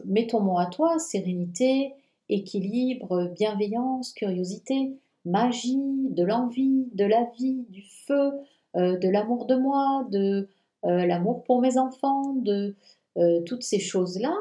mettons 0.05 0.41
moi 0.41 0.63
à 0.63 0.65
toi, 0.67 0.99
sérénité, 0.99 1.93
équilibre, 2.29 3.31
bienveillance, 3.35 4.13
curiosité, 4.13 4.97
magie, 5.25 6.09
de 6.09 6.23
l'envie, 6.23 6.87
de 6.93 7.05
la 7.05 7.25
vie, 7.37 7.65
du 7.69 7.83
feu, 8.05 8.31
euh, 8.75 8.97
de 8.97 9.09
l'amour 9.09 9.45
de 9.45 9.55
moi, 9.55 10.05
de 10.11 10.47
euh, 10.85 11.05
l'amour 11.05 11.43
pour 11.43 11.61
mes 11.61 11.77
enfants, 11.77 12.33
de 12.33 12.75
euh, 13.17 13.41
toutes 13.41 13.63
ces 13.63 13.79
choses-là, 13.79 14.35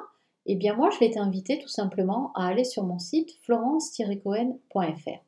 eh 0.46 0.56
bien 0.56 0.74
moi 0.74 0.90
je 0.90 0.98
vais 0.98 1.10
t'inviter 1.10 1.58
tout 1.58 1.68
simplement 1.68 2.32
à 2.34 2.48
aller 2.48 2.64
sur 2.64 2.84
mon 2.84 2.98
site 2.98 3.32
florence-cohen.fr. 3.42 5.24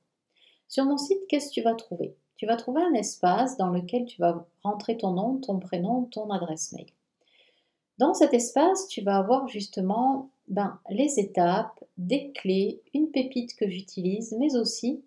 Sur 0.69 0.85
mon 0.85 0.99
site, 0.99 1.21
qu'est-ce 1.29 1.49
que 1.49 1.55
tu 1.55 1.63
vas 1.63 1.75
trouver? 1.75 2.17
Tu 2.37 2.47
vas 2.47 2.57
trouver 2.57 2.83
un 2.83 2.95
espace 2.95 3.57
dans 3.57 3.71
lequel 3.71 4.05
tu 4.05 4.21
vas 4.21 4.47
rentrer 4.63 4.97
ton 4.97 5.13
nom, 5.13 5.39
ton 5.39 5.59
prénom, 5.59 6.05
ton 6.05 6.31
adresse 6.31 6.73
mail. 6.73 6.87
Dans 7.99 8.13
cet 8.13 8.35
espace, 8.35 8.89
tu 8.89 9.01
vas 9.01 9.17
avoir 9.17 9.49
justement 9.49 10.31
ben, 10.49 10.79
les 10.91 11.19
étapes, 11.19 11.83
des 11.97 12.31
clés, 12.33 12.83
une 12.93 13.11
pépite 13.11 13.57
que 13.57 13.69
j'utilise, 13.69 14.37
mais 14.39 14.55
aussi 14.57 15.03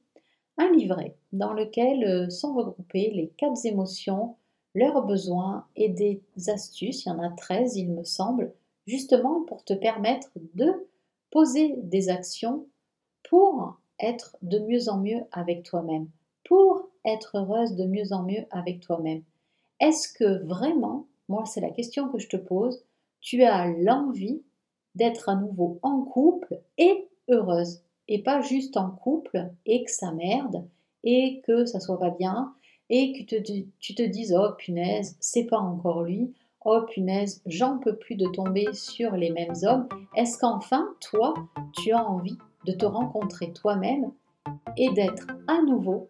un 0.57 0.71
livret 0.71 1.15
dans 1.31 1.53
lequel 1.53 2.03
euh, 2.03 2.29
sont 2.29 2.53
regroupées 2.53 3.12
les 3.12 3.29
quatre 3.38 3.65
émotions, 3.65 4.36
leurs 4.75 5.05
besoins 5.05 5.65
et 5.75 5.89
des 5.89 6.21
astuces, 6.48 7.05
il 7.05 7.09
y 7.09 7.12
en 7.12 7.19
a 7.19 7.29
13 7.29 7.77
il 7.77 7.91
me 7.91 8.03
semble, 8.03 8.53
justement 8.86 9.41
pour 9.43 9.63
te 9.63 9.74
permettre 9.74 10.29
de 10.55 10.88
poser 11.31 11.75
des 11.77 12.09
actions 12.09 12.67
pour 13.29 13.79
être 14.00 14.36
de 14.41 14.59
mieux 14.59 14.89
en 14.89 14.98
mieux 14.98 15.21
avec 15.31 15.63
toi-même, 15.63 16.09
pour 16.43 16.88
heureuse 17.33 17.75
de 17.75 17.85
mieux 17.85 18.11
en 18.11 18.23
mieux 18.23 18.45
avec 18.51 18.81
toi-même. 18.81 19.23
Est-ce 19.79 20.11
que 20.11 20.43
vraiment, 20.45 21.07
moi 21.27 21.45
c'est 21.45 21.61
la 21.61 21.72
question 21.72 22.09
que 22.09 22.19
je 22.19 22.27
te 22.27 22.37
pose, 22.37 22.83
tu 23.22 23.43
as 23.43 23.67
l'envie 23.67 24.41
d'être 24.95 25.29
à 25.29 25.35
nouveau 25.35 25.79
en 25.83 26.01
couple 26.01 26.59
et 26.77 27.07
heureuse 27.29 27.81
et 28.07 28.24
pas 28.24 28.41
juste 28.41 28.75
en 28.75 28.89
couple 28.89 29.50
et 29.65 29.83
que 29.83 29.91
ça 29.91 30.11
merde 30.11 30.67
et 31.03 31.41
que 31.45 31.65
ça 31.65 31.79
soit 31.79 32.00
pas 32.00 32.09
bien 32.09 32.53
et 32.89 33.13
que 33.13 33.35
tu 33.79 33.95
te 33.95 34.01
dises 34.01 34.35
oh 34.37 34.51
punaise 34.57 35.15
c'est 35.19 35.45
pas 35.45 35.59
encore 35.59 36.03
lui 36.03 36.33
oh 36.65 36.81
punaise 36.89 37.41
j'en 37.45 37.77
peux 37.77 37.95
plus 37.95 38.15
de 38.15 38.27
tomber 38.27 38.74
sur 38.74 39.11
les 39.15 39.29
mêmes 39.29 39.53
hommes 39.63 39.87
est-ce 40.15 40.39
qu'enfin 40.39 40.89
toi 41.00 41.33
tu 41.74 41.91
as 41.91 42.03
envie 42.03 42.37
de 42.65 42.74
te 42.74 42.85
rencontrer 42.85 43.53
toi-même 43.53 44.11
et 44.77 44.92
d'être 44.94 45.27
à 45.48 45.62
nouveau 45.62 46.07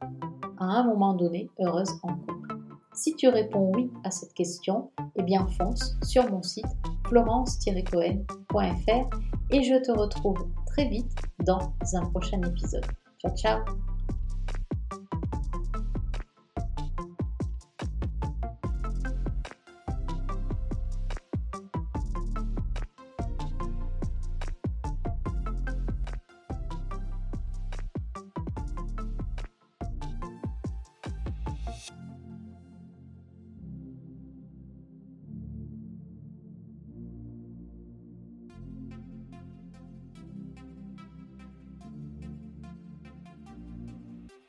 à 0.59 0.65
un 0.65 0.83
moment 0.83 1.13
donné 1.13 1.49
heureuse 1.59 1.91
en 2.03 2.15
couple 2.15 2.55
si 2.93 3.15
tu 3.15 3.29
réponds 3.29 3.71
oui 3.75 3.89
à 4.03 4.11
cette 4.11 4.33
question 4.33 4.91
eh 5.15 5.23
bien 5.23 5.47
fonce 5.57 5.95
sur 6.03 6.29
mon 6.29 6.43
site 6.43 6.65
florence-cohen.fr 7.07 9.09
et 9.51 9.63
je 9.63 9.81
te 9.81 9.91
retrouve 9.91 10.47
très 10.67 10.87
vite 10.87 11.11
dans 11.45 11.73
un 11.93 12.05
prochain 12.11 12.41
épisode. 12.41 12.85
Ciao 13.19 13.35
ciao 13.35 13.98